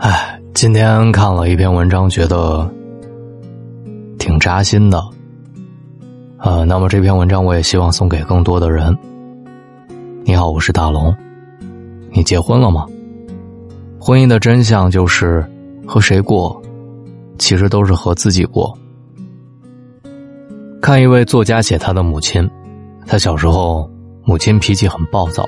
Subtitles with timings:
[0.00, 2.66] 哎，今天看了一篇文章，觉得
[4.18, 4.98] 挺扎心的。
[6.38, 8.96] 呃，那么这篇文章我也希望送给更多的人。
[10.24, 11.14] 你好，我是大龙。
[12.12, 12.86] 你结婚了吗？
[14.00, 15.46] 婚姻的真相就是
[15.86, 16.62] 和谁过，
[17.38, 18.74] 其实都是和自己过。
[20.80, 22.48] 看一位作家写他的母亲，
[23.06, 23.86] 他小时候
[24.24, 25.46] 母亲脾气很暴躁，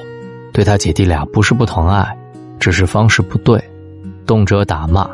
[0.53, 2.15] 对他姐弟俩不是不疼爱，
[2.61, 3.59] 只是方式不对。
[4.27, 5.09] 动辄打骂，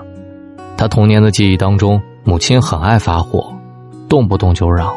[0.77, 3.53] 他童年的记忆当中，母亲很爱发火，
[4.09, 4.95] 动不动就嚷。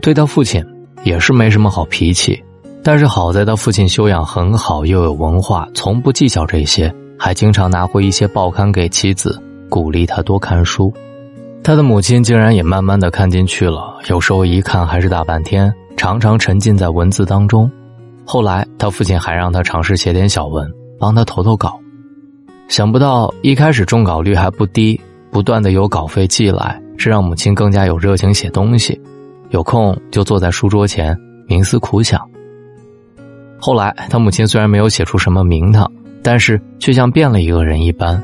[0.00, 0.64] 对他父亲
[1.04, 2.42] 也是没什么好脾气，
[2.82, 10.92] 但是好在他父亲修养很好，又有文化，从不计较这些，还经常拿回一些报刊给妻子，鼓励他多看书。
[11.62, 17.70] 他的母亲竟然也慢慢的看进去了，有时候一看还是大半天，常常沉浸在文字当中。
[18.24, 21.78] 后来他父亲还让他尝试写点小文，帮他投投稿。
[22.72, 24.98] 想不到一开始中稿率还不低，
[25.30, 28.98] 不断的有稿费寄来，这让母亲更加有热情写东西，
[29.50, 31.14] 有空就坐在书桌前
[31.46, 32.18] 冥思苦想。
[33.58, 35.86] 后来他母亲虽然没有写出什么名堂，
[36.22, 38.18] 但是却像变了一个人一般，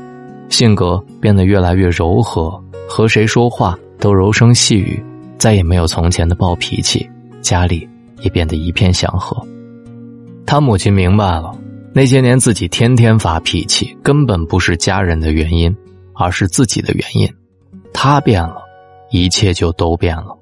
[0.49, 4.99] 性格变得越来越柔和，和谁说话都柔声细语，
[5.37, 7.07] 再也没有从前的暴脾气，
[7.39, 7.87] 家里
[8.21, 9.45] 也变得一片祥和。
[10.43, 11.53] 他母亲明白了。
[11.93, 15.75] 那些年自己天天发脾气，根本不是家人的原因，
[16.13, 17.27] 而是自己的原因。
[17.91, 18.61] 他变了，
[19.11, 20.37] 一切就都变了。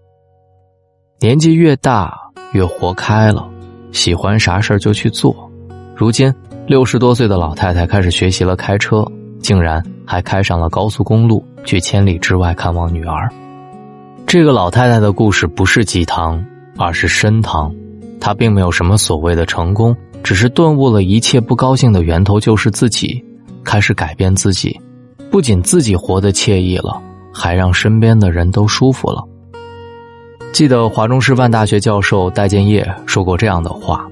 [1.19, 2.13] 年纪越大
[2.51, 3.47] 越活开了，
[3.91, 5.49] 喜欢啥事儿就去做。
[5.95, 6.31] 如今
[6.67, 9.03] 六十多岁的老太太开始学习了开车，
[9.39, 13.29] 竟然还开上了高速公路去千里之外看望女儿。
[14.27, 16.45] 这个老太太的故事不是鸡汤，
[16.77, 17.73] 而是参汤。
[18.19, 19.95] 她并没有什么所谓的成功。
[20.23, 23.23] 只是顿悟了一切不高兴的源头就是自己，
[23.63, 24.77] 开始改变自己，
[25.31, 27.01] 不仅自己活得惬意了，
[27.33, 29.23] 还让身边的人都舒服了。
[30.52, 34.08] 记得华中师范大学教授戴建业说过这样的话：“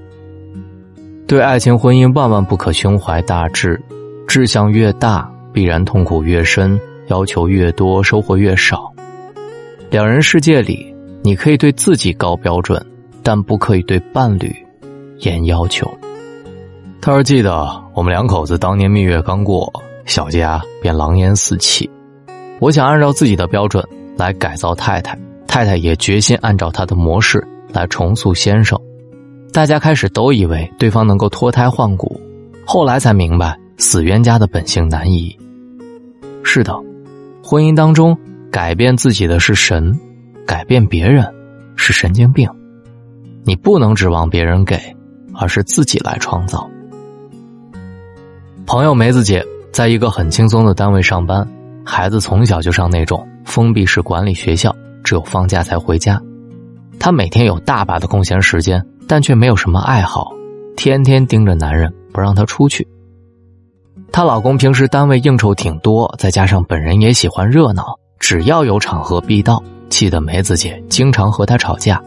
[1.28, 3.82] 对爱情婚姻万万不可胸怀大志，
[4.28, 8.92] 志向越大，必然痛苦越深，要求越多，收获越少。
[9.90, 10.94] 两人世界里，
[11.24, 12.86] 你可以对自己高标准，
[13.24, 14.54] 但不可以对伴侣
[15.20, 15.92] 严要求。”
[17.02, 19.72] 他说：“记得我们两口子当年蜜月刚过，
[20.06, 21.90] 小家便狼烟四起。
[22.60, 23.84] 我想按照自己的标准
[24.18, 28.80] 来改造太太，太太也决心按照她的模式来重塑先生。
[29.54, 32.20] 大家开始都以为对方能够脱胎换骨，
[32.66, 35.38] 后来才明白死冤家的本性难移。
[36.44, 36.74] 是的，
[37.44, 38.18] 婚姻当中
[38.52, 39.98] 改变自己的是神，
[40.46, 41.26] 改变别人
[41.76, 42.50] 是神经病。
[43.44, 44.78] 你不能指望别人给，
[45.38, 46.70] 而是自己来创造。”
[48.66, 51.48] 朋友梅子姐在一个很轻松的单位上班，
[51.84, 56.20] 孩子从小就上那种封闭式管理学校，只有放假才回家。
[57.00, 60.32] 她每天有大把的空闲时间，但却没有什么爱好，
[60.76, 62.88] 天天盯着男人不让他出去。
[64.12, 72.02] 她老公平时单位应酬挺多，再加上本人也喜欢热闹，只要有场合必到，气得梅子姐经常和他吵架。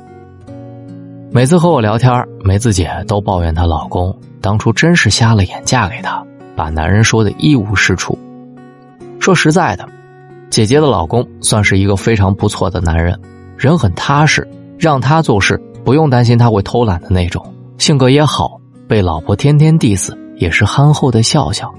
[1.31, 2.11] 每次和我聊天，
[2.43, 6.25] 梅子姐都抱怨她老公当初真是瞎了眼嫁给他。
[6.57, 8.19] 把男人说的一无是处。
[9.21, 9.87] 说实在的，
[10.49, 13.17] 姐姐的老公算是一个非常不错的男人，
[13.59, 17.45] 人很踏实，让他做事不用担心他会偷懒的那种，
[17.77, 21.73] 性格也好，被老婆天天 diss 也是憨厚的笑笑。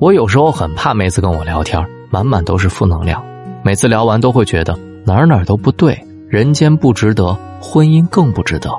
[0.00, 1.80] 我有时候很怕梅子跟我聊天，
[2.10, 3.22] 满满都是负能量，
[3.62, 5.96] 每次聊完都会觉得哪哪都不对，
[6.28, 8.70] 人间不值得，婚姻更不值得。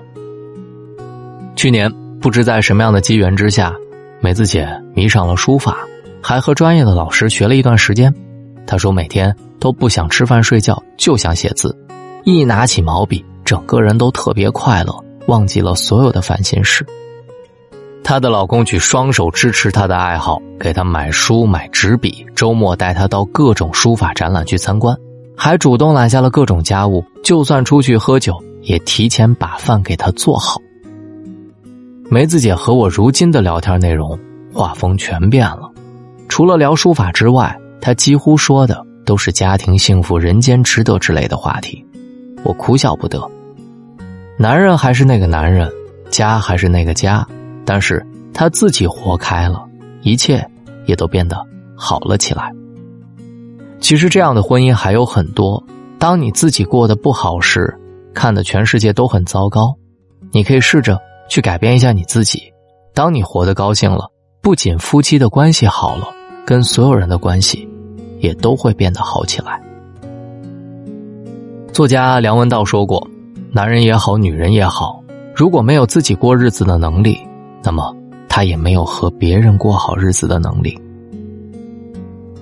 [1.55, 3.73] 去年不知在什么样的机缘之下。
[4.21, 5.77] 梅子姐迷上了书法，
[6.21, 8.11] 还和专业的老师学了一段时间。
[8.65, 11.77] 她说每天都不想吃饭睡觉，就想写字。
[12.23, 14.95] 一拿起毛笔，整个人都特别快乐，
[15.27, 16.83] 忘记了所有的烦心事。
[18.03, 24.97] 她的老公举双手支持她的爱好，给她买书、买纸笔，周末带她到各种书法展览去参观，
[25.35, 27.03] 还主动揽下了各种家务。
[27.23, 30.61] 就算出去喝酒，也提前把饭给他做好。
[32.09, 34.17] 梅子姐和我如今的聊天内容
[34.53, 35.71] 画风全变了，
[36.29, 41.83] 除了聊书法之外，她几乎说的都是家庭幸福、人间值得之类的话题。
[42.43, 43.27] 我哭笑不得。
[44.37, 45.67] 男人还是那个男人，
[46.11, 47.27] 家还是那个家，
[47.65, 49.65] 但是他自己活开了，
[50.01, 50.47] 一切
[50.85, 51.43] 也都变得
[51.75, 52.53] 好了起来。
[53.85, 55.63] 其实这样的婚姻还有很多。
[55.99, 57.71] 当你自己过得不好时，
[58.15, 59.75] 看的全世界都很糟糕，
[60.31, 60.99] 你可以试着。
[61.29, 62.51] 去改变一下你自己，
[62.95, 64.09] 当你活得高兴了，
[64.41, 66.07] 不仅夫妻的关系好了，
[66.47, 67.69] 跟所有人的关系
[68.19, 69.61] 也都会变得好起来。
[71.71, 73.07] 作家梁文道说过
[73.53, 74.99] ：“男人也好，女人也好，
[75.35, 77.19] 如果没有自己过日子的能力，
[77.63, 77.95] 那么
[78.27, 80.75] 他也没有和别人过好日子的能力。”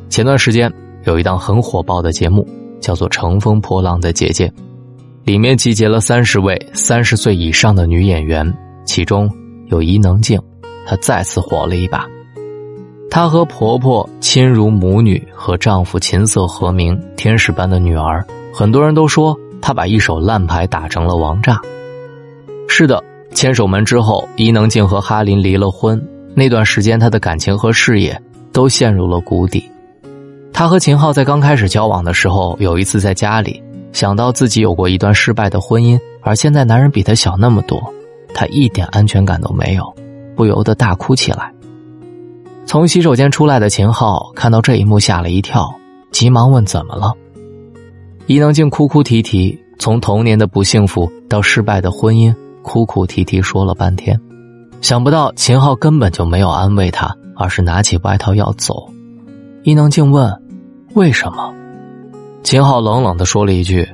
[0.09, 0.71] 前段时间
[1.05, 2.47] 有一档很火爆的节目，
[2.79, 4.47] 叫做《乘风破浪的姐姐》，
[5.25, 8.51] 里面集结了三十位三十岁以上的女演员，
[8.85, 9.29] 其中
[9.67, 10.39] 有伊能静，
[10.85, 12.05] 她再次火了一把。
[13.09, 21.59] 她和婆婆亲如母女，和丈夫琴瑟和鸣，天使般的女儿，很多人都说她把一手烂牌打成了王炸。
[22.69, 23.03] 是的，
[23.35, 26.01] 牵手门之后，伊能静和哈林离了婚，
[26.33, 28.19] 那段时间她的感情和事业
[28.51, 29.69] 都陷入了谷底。
[30.53, 33.61] 他和秦昊在刚开始交往的时候，有一次在家里
[33.91, 37.81] 想到自己有过一段失败的婚姻，而现在男人比他小那么多，
[38.35, 39.93] 他一点安全感都没有，
[40.35, 41.51] 不由得大哭起来。
[42.67, 45.73] 从洗手间出来的秦昊看到这一幕吓了一跳，
[46.11, 47.13] 急忙问怎么了。
[48.27, 54.17] 伊能静哭哭啼啼，从童年的不幸福到失败的婚姻，哭哭啼啼说了半天，
[54.81, 58.87] 想不到秦昊根本就没有安慰她，而是拿起外套要走。
[59.63, 60.42] 伊能静问。
[60.95, 61.51] 为什么？
[62.43, 63.87] 秦昊冷冷的说了一句：“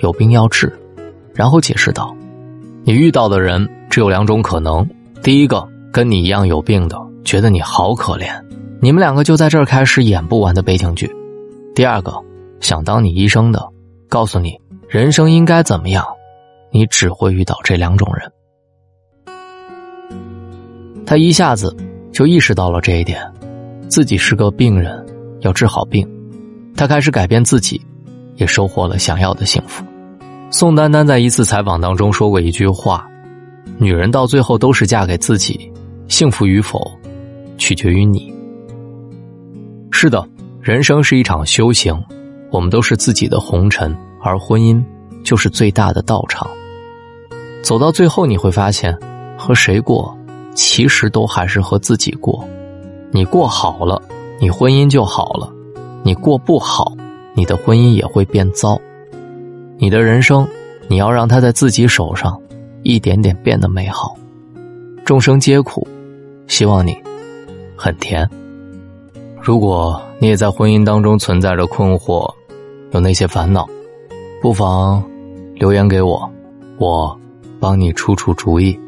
[0.00, 0.72] 有病要治。”
[1.34, 2.16] 然后解释道
[2.84, 4.88] ：“你遇到的人只有两种可能，
[5.24, 8.40] 第一个跟你一样有病的，觉得你好可怜，
[8.80, 11.08] 你们两个就在这儿开始演不完的悲情剧；
[11.74, 12.14] 第二个
[12.60, 13.68] 想当你医生的，
[14.08, 14.56] 告诉你
[14.88, 16.06] 人生应该怎么样，
[16.70, 18.30] 你只会遇到这两种人。”
[21.04, 21.76] 他一下子
[22.12, 23.20] 就意识到了这一点，
[23.88, 25.04] 自己是个病人，
[25.40, 26.08] 要治好病。
[26.76, 27.80] 他开始改变自己，
[28.36, 29.82] 也收获了想要的幸福。
[30.50, 33.08] 宋丹丹在一次采访当中说过一句话
[33.78, 35.72] ：“女人到最后都是嫁给自己，
[36.06, 36.92] 幸福与否，
[37.56, 38.32] 取决于你。”
[39.90, 40.28] 是的，
[40.60, 41.98] 人生是一场修行，
[42.50, 44.84] 我们都是自己的红尘，而婚姻
[45.24, 46.46] 就是最大的道场。
[47.62, 48.96] 走到最后，你会发现，
[49.38, 50.16] 和谁过，
[50.54, 52.46] 其实都还是和自己过。
[53.10, 54.00] 你过好了，
[54.38, 55.50] 你婚姻就好了。
[56.06, 56.92] 你过不好，
[57.34, 58.80] 你的婚姻也会变糟。
[59.76, 60.46] 你的人生，
[60.86, 62.40] 你要让它在自己手上，
[62.84, 64.16] 一点点变得美好。
[65.04, 65.84] 众生皆苦，
[66.46, 66.96] 希望你
[67.76, 68.24] 很甜。
[69.42, 72.32] 如果你也在婚姻当中存在着困惑，
[72.92, 73.66] 有那些烦恼，
[74.40, 75.02] 不妨
[75.56, 76.30] 留言给我，
[76.78, 77.20] 我
[77.58, 78.78] 帮你出出主意。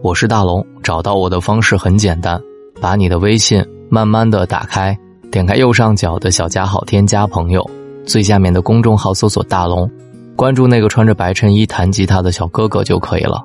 [0.00, 2.40] 我是大龙，找到我的方式很简单，
[2.80, 4.98] 把你的微信慢慢的打开。
[5.30, 7.64] 点开右上角的小加号，添加朋友，
[8.06, 9.90] 最下面的公众号搜索“大龙”，
[10.34, 13.42] 关注那个穿着白衬衣弹吉他的小哥哥就可以了。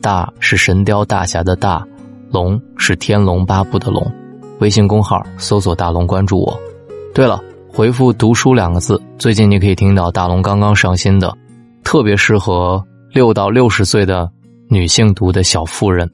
[0.00, 1.84] 大是神雕大侠的大，
[2.30, 4.06] 龙是天龙八部的龙。
[4.60, 6.56] 微信公号搜索“大龙”，关注我。
[7.12, 11.36] 对了，回复“读书”两个字，最近你可以听到大龙刚刚上新的，
[11.82, 14.30] 特别适合六到六十岁的
[14.68, 16.06] 女性读的《小妇人》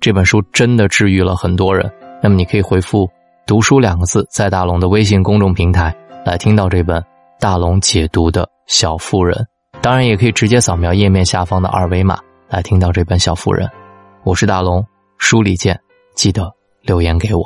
[0.00, 1.90] 这本书，真的治愈了很多人。
[2.22, 3.06] 那么你可以回复。
[3.44, 5.94] 读书两个字，在大龙的微信公众平台
[6.24, 7.04] 来听到这本
[7.40, 9.36] 大龙解读的《小妇人》，
[9.80, 12.18] 当然也可以直接扫描页面下方的二维码
[12.48, 13.66] 来听到这本《小妇人》。
[14.22, 14.86] 我是大龙，
[15.18, 15.78] 书里见，
[16.14, 16.50] 记得
[16.82, 17.44] 留言给我。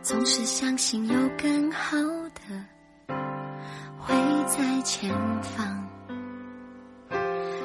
[0.00, 2.40] 总是相信有更好的
[3.98, 4.14] 会
[4.46, 5.10] 在前
[5.42, 5.86] 方，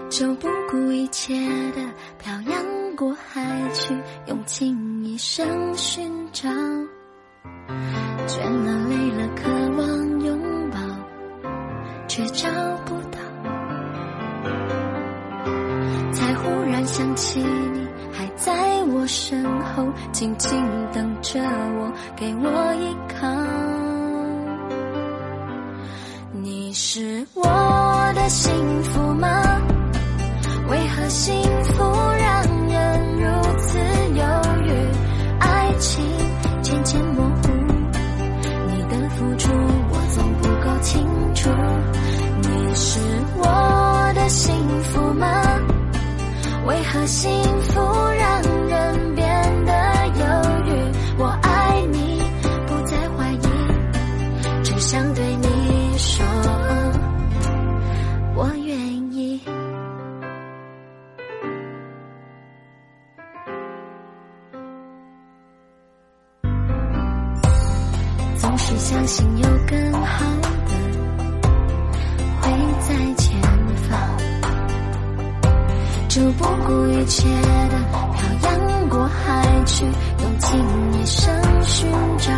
[0.09, 1.35] 就不顾一切
[1.71, 1.81] 的
[2.17, 6.49] 漂洋过海去，用尽一生寻找。
[8.27, 10.77] 倦了累了，渴望拥抱，
[12.07, 12.49] 却找
[12.85, 13.19] 不到。
[16.11, 18.53] 才忽然想起你还在
[18.85, 20.51] 我身后，静静
[20.91, 23.27] 等着我，给我依靠。
[26.31, 27.43] 你是我
[28.15, 28.51] 的幸
[28.83, 29.27] 福吗？
[30.69, 31.83] 为何幸福
[68.43, 70.73] 总是相信有更好的。
[72.41, 73.41] 会在前
[73.87, 73.97] 方
[76.09, 77.25] 就不顾一切
[77.69, 77.79] 的
[78.13, 80.59] 飘洋过海去用尽
[80.93, 81.33] 一生
[81.63, 82.33] 寻找。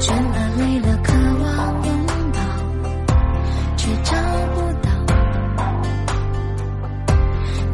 [0.00, 2.40] 倦了累了渴望拥抱
[3.76, 4.16] 却找
[4.54, 4.88] 不到。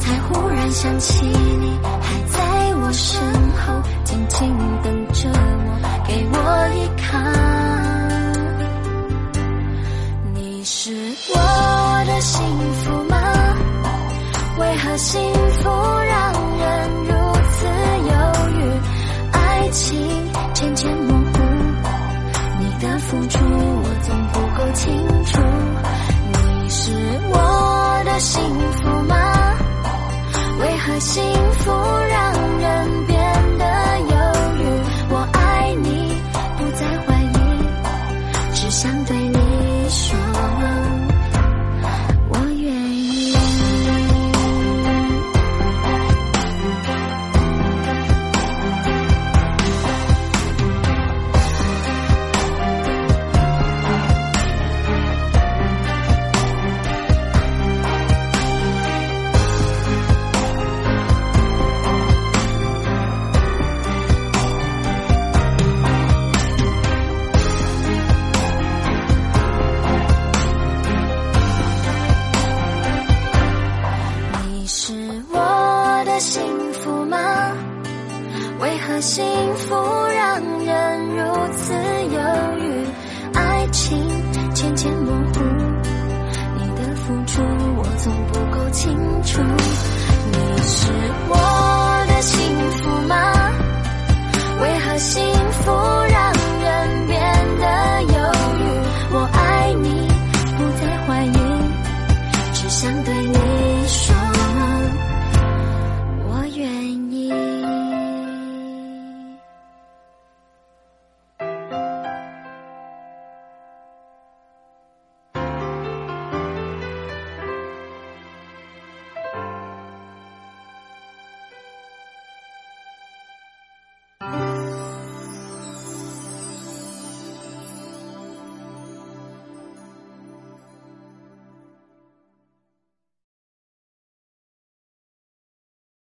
[0.01, 1.79] 才忽然想起你
[19.75, 19.99] 情
[20.53, 21.41] 渐渐模糊，
[22.61, 25.43] 你的付出我总不够清楚。
[26.33, 26.93] 你是
[27.29, 28.41] 我的幸
[28.71, 29.17] 福吗？
[30.61, 31.21] 为何幸
[31.59, 31.73] 福
[32.09, 33.14] 让人变？